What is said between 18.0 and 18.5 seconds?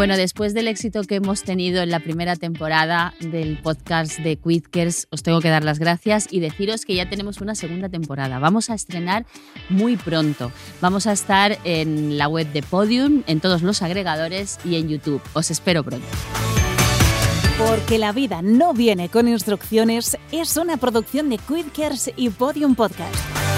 vida